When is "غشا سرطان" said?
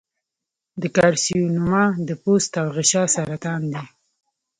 2.75-3.61